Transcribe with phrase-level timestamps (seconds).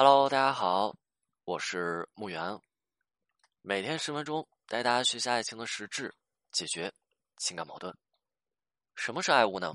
[0.00, 0.94] Hello，大家好，
[1.42, 2.60] 我是木源。
[3.62, 6.14] 每天十分钟，带大家学习爱情的实质，
[6.52, 6.92] 解决
[7.36, 7.92] 情感矛盾。
[8.94, 9.74] 什么是爱物呢？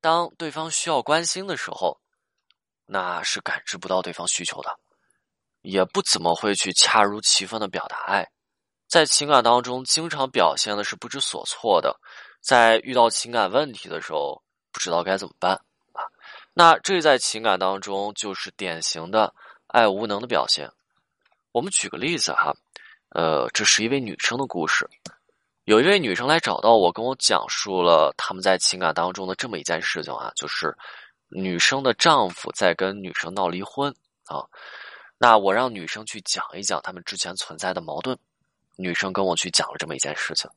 [0.00, 2.00] 当对方需要关心的时候，
[2.86, 4.80] 那是感知不到对方需求的，
[5.60, 8.28] 也不怎么会去恰如其分的表达爱。
[8.88, 11.96] 在情感当中，经常表现的是不知所措的，
[12.40, 14.42] 在遇到情感问题的时候，
[14.72, 15.64] 不知道该怎么办。
[16.56, 19.34] 那这在情感当中就是典型的
[19.66, 20.70] 爱无能的表现。
[21.50, 22.54] 我们举个例子哈，
[23.08, 24.88] 呃，这是一位女生的故事。
[25.64, 30.76] 有一位女生来找到我，跟我讲述了他们在情感当中的这么一件事情啊，就是
[31.28, 33.92] 女生的丈夫在跟女生闹离婚
[34.26, 34.44] 啊。
[35.18, 38.16] 那我让女生去讲一讲他们之前存在的矛盾。
[38.76, 40.48] 女生跟我去讲了这么一件事情。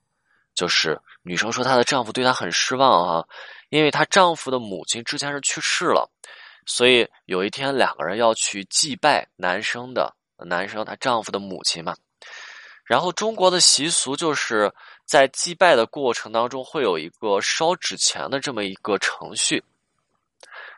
[0.53, 3.25] 就是女生说她的丈夫对她很失望啊，
[3.69, 6.09] 因为她丈夫的母亲之前是去世了，
[6.65, 11.95] 所以有一天两个人要去祭拜男生的男生她丈夫的母亲嘛。
[12.83, 14.71] 然后中国的习俗就是
[15.05, 19.63] 在祭拜的过程当中会有一个烧纸钱的这么一个程序。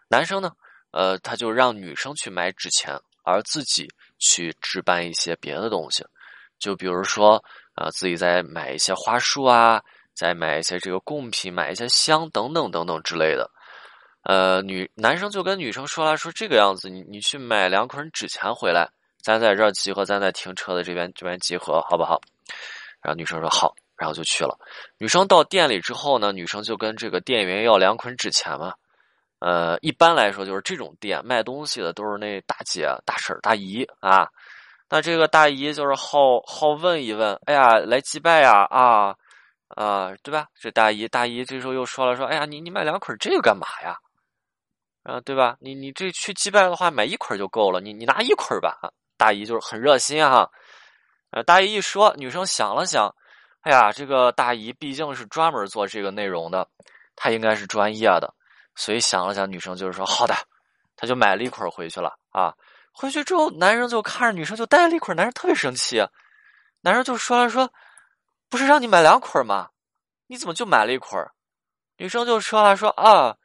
[0.07, 0.51] 男生呢，
[0.91, 6.05] 呃，他就让女生去买纸钱，而自己去置办一些别的东西，
[6.57, 7.43] 就比如说。
[7.75, 9.81] 啊，自己再买一些花束啊，
[10.19, 13.49] 再买一些这个贡品，买一些香等等等等之类的。
[14.23, 18.85] 呃，女男生就跟女生说了，说这个样子，你你去买两捆纸钱回来，
[19.23, 22.19] 咱在这儿集合，咱在停车的这边这边集合，好不好？
[23.01, 24.57] 然后女生说好，然后就去了。
[24.97, 28.73] 女生到店里之后呢，女生就跟这个店员要两捆纸钱嘛。
[29.39, 34.27] 呃，一般来说就是这种店卖东西的都是那大姐、大婶、大姨啊。
[34.89, 39.15] 那这个大姨就是好好问一问，哎呀，来祭拜呀，啊
[39.75, 40.47] 啊，对吧？
[40.59, 43.97] 这大姨大姨这时候又说了，说，哎呀，你你买两捆这个干嘛呀？
[45.03, 45.57] 啊，对吧？
[45.61, 48.77] 你你这去祭拜的话，买一捆就够了，你你拿一捆吧。
[49.17, 50.49] 大姨就是很热心哈。
[51.31, 53.13] 呃，大姨一说，女生想了想，
[53.61, 56.67] 哎呀，这个大姨毕竟是专门做这个内容的，
[57.15, 58.33] 她应该是专业的，
[58.75, 60.33] 所以想了想，女生就是说好的，
[60.95, 62.53] 她就买了一捆回去了啊。
[62.91, 66.03] 回去之后，男生就看着女生就带了一捆，男生特别生气，
[66.81, 67.71] 男生就说了说，
[68.49, 69.69] 不是让你买两捆吗？
[70.27, 71.23] 你怎么就买了一捆？
[71.97, 73.35] 女生就说了说啊，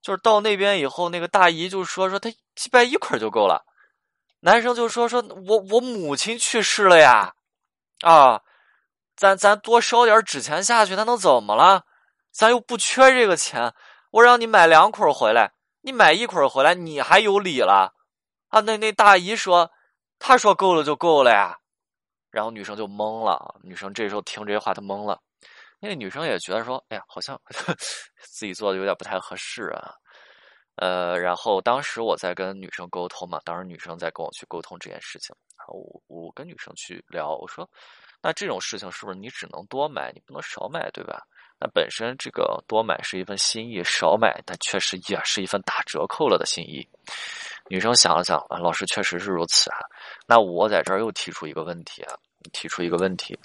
[0.00, 3.64] 就是到那边以后，那个大姨就说说他祭拜一捆就够了。
[4.40, 7.34] 男生就说说我我母亲去世了呀，
[8.02, 8.42] 啊，
[9.16, 11.84] 咱咱多烧点纸钱下去，那能怎么了？
[12.32, 13.74] 咱又不缺这个钱，
[14.10, 15.52] 我让你买两捆回来，
[15.82, 17.94] 你买一捆回来，你还有理了？
[18.48, 19.70] 啊，那那大姨说，
[20.18, 21.58] 她说够了就够了呀，
[22.32, 23.60] 然后女生就懵了。
[23.62, 25.20] 女生这时候听这些话，她懵了。
[25.78, 27.40] 那个女生也觉得说，哎呀，好像
[28.22, 29.94] 自己做的有点不太合适啊。
[30.76, 35.36] 呃，然后当时我在跟女生沟通嘛，当时女生在跟我去沟通这件事情。
[35.68, 37.68] 我我跟女生去聊，我说，
[38.22, 41.22] 那这种事情是不是你只能多买，你不能少买，对吧？
[41.62, 46.84] 那本身这个多买是一份心意，少买但确实也是一份打折扣了的心意。
[47.68, 49.78] 女生想了想，啊，老师确实是如此啊。
[50.26, 52.18] 那我在这儿又提出一个问题啊，
[52.52, 53.38] 提出一个问题。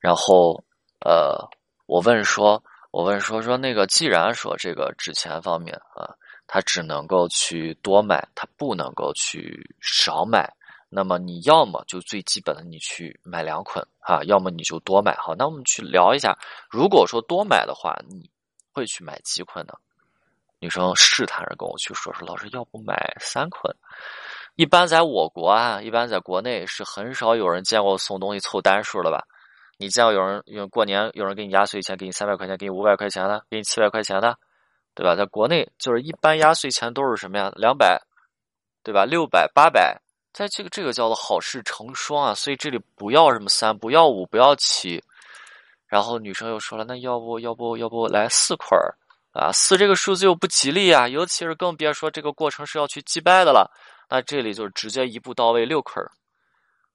[0.00, 0.62] 然后，
[1.02, 1.48] 呃，
[1.86, 6.12] 我问说，我问说说那个，既然说这个纸钱方面啊，
[6.46, 10.52] 他只能够去多买，他不能够去少买。
[10.92, 15.16] 那么你要么就最基本的你去买两捆啊，要么你就多买。
[15.16, 16.36] 好，那我们去聊一下，
[16.68, 18.28] 如果说多买的话，你
[18.72, 19.72] 会去买几捆呢？
[20.58, 23.74] 女生试探着跟我去说：“说老师，要不买三捆？
[24.56, 29.24] 一般在我国啊，一般在国内是很少有人见过送东西凑单数的吧？
[29.78, 34.36] 你见过有人用过年有人给你压岁钱，给你三百块钱，给你五百块钱的，给你七百块钱的，
[34.94, 35.14] 对吧？
[35.16, 37.50] 在国内就是一般压岁钱都是什么呀？
[37.56, 38.02] 两百，
[38.82, 39.06] 对吧？
[39.06, 39.98] 六百、八百，
[40.32, 45.02] 在这个这个叫做好事成双啊，所以这里不要什么三，不要五，不要七。
[45.86, 48.94] 然后女生又说了，那要不要不要不来四捆儿？”
[49.32, 53.70] 啊，四这个数字又不吉利啊，尤其是更别说这个过程是要去祭拜的了。
[54.08, 56.10] 那这里就直接一步到位六捆儿。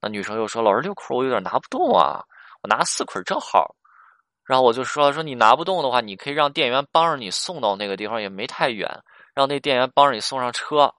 [0.02, 2.22] 那女生又说：“老师，六捆儿我有点拿不动啊，
[2.62, 3.74] 我拿四捆儿正好。”
[4.44, 8.86] 然后我就说：“说你拿不动的话，你可以让店员帮着你送到那个地方，也没太远，
[9.34, 10.94] 让那店员帮着你送上车，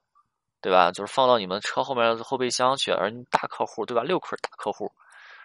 [0.62, 0.92] 对吧？
[0.92, 2.92] 就是放到你们车后面的后备箱去。
[2.92, 4.04] 而你大客户，对吧？
[4.04, 4.92] 六捆大客户，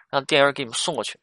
[0.09, 1.19] 让店员给你们送过去。”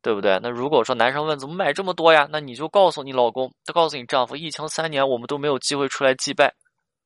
[0.00, 0.38] 对不对？
[0.40, 2.26] 那如果说男生问怎么买这么多呀？
[2.30, 6.54] 那你就告诉你老公，就告诉你丈夫，疫情三年我们都没有机会出来祭拜，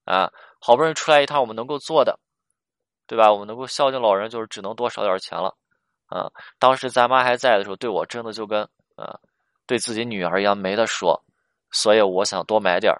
[0.04, 0.30] 啊，
[0.60, 2.20] 好不容易出来一趟，我们能够做的，
[3.06, 3.32] 对吧？
[3.32, 5.56] 我们能够孝敬老人，就是只能多少点钱了，
[6.06, 6.30] 啊。
[6.58, 8.62] 当时咱妈还在的时候，对我真的就跟
[8.94, 9.18] 啊，
[9.66, 11.18] 对自己女儿一样没得说，
[11.70, 12.94] 所以我想多买点，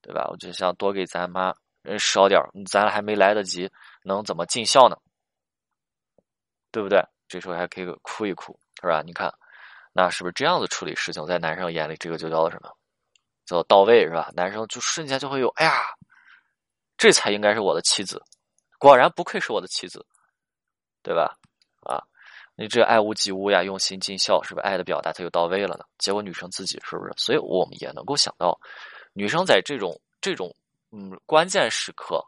[0.00, 0.28] 对吧？
[0.30, 1.52] 我就想多给咱妈
[1.98, 2.40] 少点
[2.70, 3.70] 咱还没来得及，
[4.02, 4.96] 能怎么尽孝呢？
[6.72, 7.02] 对不对？
[7.28, 9.02] 这时候还可以哭一哭，是吧？
[9.02, 9.32] 你看，
[9.92, 12.70] 那是不是这样子处理事情，在男生眼里，这个就叫做什么？
[13.46, 14.30] 叫到位，是吧？
[14.34, 15.72] 男生就瞬间就会有，哎呀，
[16.96, 18.22] 这才应该是我的妻子，
[18.78, 20.04] 果然不愧是我的妻子，
[21.02, 21.36] 对吧？
[21.82, 22.02] 啊，
[22.56, 25.84] 你这爱屋及乌呀，用心尽孝，是不是爱的表达它就到位了呢？
[25.98, 27.12] 结果女生自己是不是？
[27.16, 28.58] 所以我们也能够想到，
[29.12, 30.54] 女生在这种这种
[30.96, 32.24] 嗯关键时刻。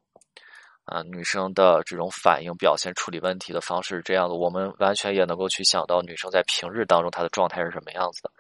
[0.85, 8.31] 啊，女生的这种反应、表现、处理问题的方式是这样的，我们完全也能够去想到女生在平日当中她的状态是什么样子的，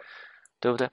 [0.58, 0.88] 对不对？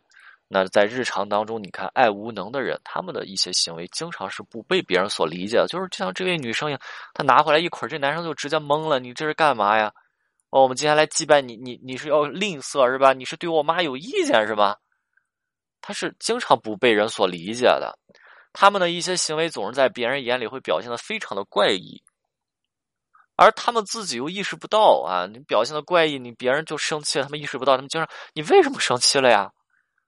[0.50, 6.82] 那在日常当中，你看爱无能的人，他们的一些行为经常是不被别人所理解的，就是就像这位女生一样，
[7.14, 9.94] 她拿回来一捆，这男生就直接懵了，你这是干嘛呀？
[10.50, 13.14] 哦，我们接下来祭拜你，你你是要吝啬是吧？
[13.14, 14.78] 你是对我妈有意见是吧？
[15.80, 17.98] 他是经常不被人所理解的。
[18.57, 22.02] 他们的一些行为总是在别人眼里会表现的非常的怪异，
[23.36, 25.28] 而他们自己又意识不到啊！
[25.30, 29.52] 你表现的怪异，你别人就生气了，他们意识不到，他们经常你为什么生气了呀？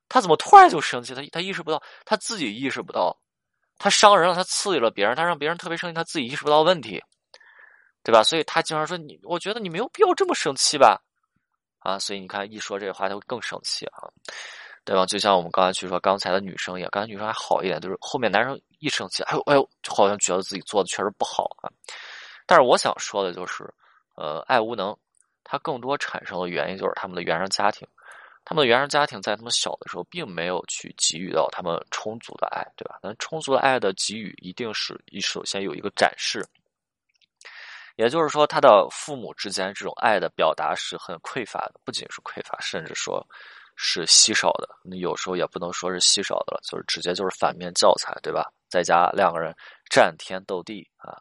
[0.08, 1.14] 他怎么突然就生气？
[1.14, 3.20] 他他意识不到，他自己意识不到，
[3.78, 7.04] 他伤人了，他刺激了别人，他让别人特别生气，他自己意识不到问题，
[8.02, 8.24] 对吧？
[8.24, 11.02] 所以他经常说你，我觉得你没有必要这么生气吧？
[11.80, 14.08] 啊，所以你看一说这话，他会更生气啊。
[14.88, 15.06] 对吧？
[15.06, 21.68] 就像我们刚才去说刚才的女生一样，刚才女生还好一点，就是后面男生一生气，哎呦哎呦，就好像觉得自己做的确实不好啊。
[22.46, 23.70] 但是我想说的就是，
[24.16, 24.98] 呃，爱无能，
[25.44, 27.86] 它更多产生的原因就是他们的原生家庭，
[28.46, 32.98] 他们的原生家庭在他们小的时候并没有去给予到他们充足的爱，对吧？
[33.04, 36.48] 那充足的爱的给予，一定是一首先有一个展示，
[37.98, 43.22] 也就是说，他的父母之间这种爱的表达是很匮乏的，不仅是匮乏，甚至说。
[43.80, 48.52] 是稀少的，那有时候也不能说是稀少的了，就是直接就是反面教材，对吧？
[48.68, 49.56] 在家两个人
[49.90, 51.16] 战天斗地啊，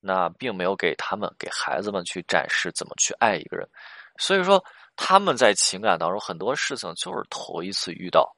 [0.00, 3.68] 那并没有给他们给孩子们去展示怎么去爱一个人，
[4.16, 4.64] 所以说
[4.96, 8.34] 他们在情感当中很多事情就是头一次遇到。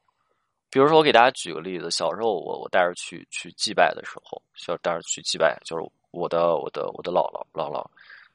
[0.69, 7.87] 比如说，我给大家举个例子，小时候我我带着去去祭拜的时候，小带着去祭拜，就是我的我的我的姥姥姥姥，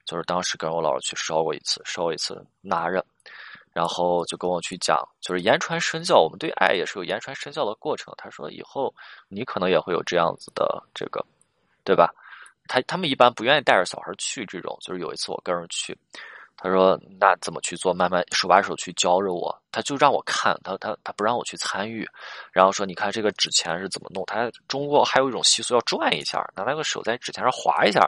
[0.06, 3.06] 就是当时跟我姥姥去烧过一次，烧过一次拿着。
[3.74, 8.14] 然后就跟我去讲，就是言传身教，我们对爱也是有言传身教的过程。
[8.18, 8.94] 他说以后
[9.28, 11.26] 你可能也会有这样子的这个，
[11.84, 12.14] 对吧？
[12.68, 15.98] 他他们一般不愿意带着小孩去这种，就是有一次我跟着去，
[16.56, 17.94] 他说那怎么去做？
[17.94, 22.08] 慢慢手把手去教着我，他就让我看，他他他不让我去参与，
[22.52, 24.24] 然后说你看这个纸钱是怎么弄？
[24.28, 28.02] 他中国还有一种习俗要转一下，拿那个手在纸钱上划一下，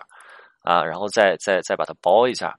[0.63, 2.55] 啊，然后再再再把它包一下。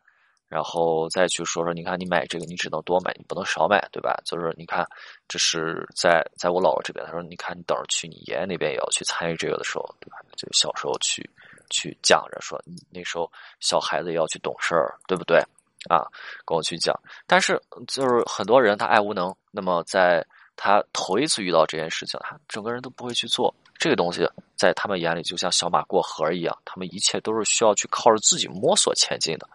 [0.52, 4.20] 然后再去说说，你看你买这个，你只能多买，你不能少买，对吧？
[4.22, 4.86] 就是你看，
[5.26, 10.18] 这是在在我姥姥这边，他说，你看你等着去你爷爷那边也要去参与这个的时候，对吧？
[10.36, 11.26] 就小时候去
[11.70, 15.42] 去讲着说，那时候小孩子也要去懂事儿，对不对？
[15.88, 16.04] 啊，
[16.44, 16.94] 跟我去讲。
[17.26, 17.58] 但是
[17.88, 20.22] 就是很多人他爱无能，那么在
[20.54, 29.48] 他头一次遇到这件事情，他整个人都不会去做这个东西，在他们眼里就像小马过河一样，他们一切都是需要去靠着自己摸索前进的。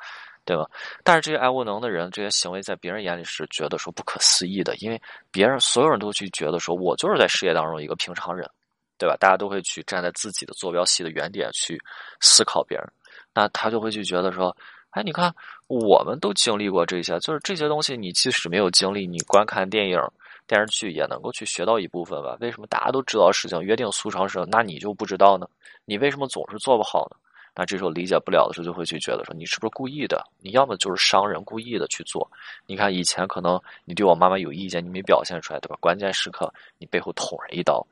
[0.47, 0.65] 对吧？
[1.03, 8.49] 但是这些爱无能的人，这些行为在别人眼里是觉得说不可思议的，因为别人所有人都去觉得说，我就是在事业当中一个平常人，
[8.97, 9.17] 对吧？
[9.19, 11.77] 大家都会去站在自己的坐标系的原点去
[12.21, 12.89] 思考别人，
[13.33, 14.55] 那他就会去觉得说，
[14.91, 15.35] 哎，你看，
[15.67, 19.99] 我们都经历过这些，就是这些东西，你即使没有经历，你观看电影、
[20.47, 22.37] 电视剧也能够去学到一部分吧？
[22.39, 25.45] 为什么大家都知道事情约定俗成事，那你就不知道呢？
[25.83, 27.17] 你为什么总是做不好呢？
[27.59, 30.23] 那这时候理解不了的时候，就会去觉得说你是不是故意的？
[30.39, 32.29] 你要么就是伤人，故意的去做。
[32.67, 35.75] 你看以前可能你对我妈妈有意见，你没表现出来，对吧？
[35.81, 37.83] 关键时刻你背后捅人一刀，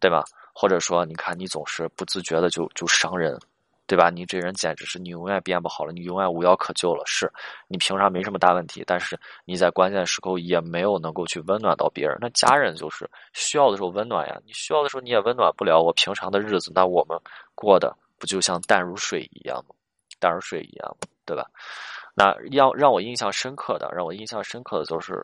[0.00, 0.24] 对吧？
[0.54, 3.38] 或者说你看你总是不自觉的就就伤人，
[3.86, 4.08] 对吧？
[4.08, 7.04] 你这人简直是你永远变不好了，你永远无药可救了。
[7.04, 7.30] 是
[7.68, 12.16] 你平常没什么大问题，但是你在关键时刻也没有能够去温暖到别人。
[12.22, 15.82] 那家人就是需要的时候温暖呀，你需要的时候你也温暖不了。
[15.82, 17.18] 我平常的日子，那我们
[17.54, 17.94] 过的。
[18.24, 19.74] 不就像淡如水一样吗？
[20.18, 21.44] 淡如水一样，对吧？
[22.14, 25.22] 那要让我印象深刻的，让我印象深刻的就是，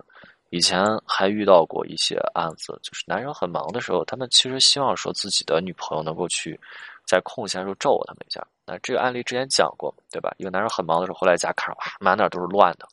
[0.50, 6.60] 以前还遇到过一些案子，就是男人很忙的时候，他们其实希望说自己的女朋友能够去
[7.06, 8.46] 在空闲时候照顾他们一下。
[8.66, 10.30] 那这个案例之前讲过，对吧？
[10.36, 12.86] 一个男人很忙的时候，后来家看哇，满哪都是乱的，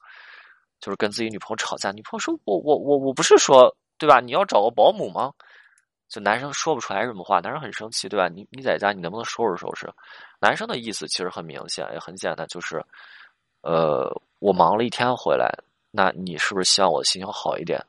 [0.79, 1.91] 就是跟自己女朋友吵架。
[1.91, 4.21] 女朋友说：“我我我我不是说，对吧？
[4.21, 5.33] 你要找个保姆吗？”
[6.09, 8.27] 就男生说不出来什么话，男生很生气，对吧？
[8.27, 9.89] 你你在家，你能不能收拾收拾？
[10.39, 12.83] 男生的意思其实很明显，也很简单，就是，
[13.61, 14.09] 呃，
[14.39, 15.51] 我忙了一天回来，
[15.91, 17.79] 那你是不是希望我的心情好一点？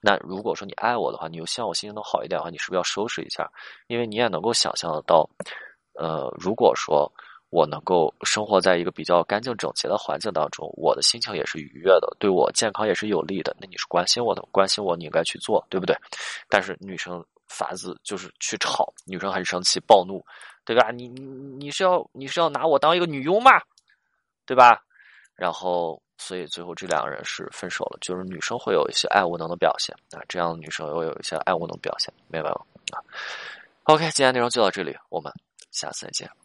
[0.00, 3.48] 那如果说你爱我的话，你又希望我心情能好一点的话，你是不是要收拾一下？
[3.86, 5.28] 因为你也能够想象得到，
[5.94, 7.10] 呃，如果说
[7.50, 13.54] 我能够生活在一个比较干净整洁的环境当中，我的心情也是愉悦的，对我健康也是有利的。
[13.60, 15.94] 那你是关心我的，关心我，你应该去做，对不对？
[16.48, 17.22] 但是女生
[17.60, 20.24] 法子就是去吵，女生很生气、暴怒，
[20.64, 20.90] 对吧？
[20.90, 21.20] 你你
[21.58, 23.50] 你是要你是要拿我当一个女佣吗？
[24.46, 24.82] 对吧？
[25.34, 27.98] 然后，所以最后这两个人是分手了。
[28.00, 32.60] 就是女生会有一些爱无能的表现啊，这样的女生会有一些爱无能表现，明白吗？
[32.92, 32.96] 啊
[33.84, 35.30] ，OK，今天内容就到这里，我们
[35.70, 36.39] 下次再见。